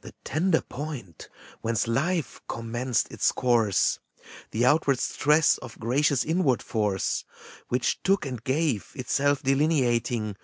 The 0.00 0.14
tender 0.24 0.62
point, 0.62 1.28
whence 1.60 1.86
Life 1.86 2.40
commenced 2.48 3.12
its 3.12 3.30
course, 3.32 3.98
The 4.50 4.64
outward 4.64 4.98
stress 4.98 5.58
of 5.58 5.78
gracious 5.78 6.24
inward 6.24 6.62
force, 6.62 7.26
Which 7.68 8.02
took 8.02 8.24
and 8.24 8.42
gave, 8.42 8.92
itself 8.94 9.42
delineating. 9.42 10.36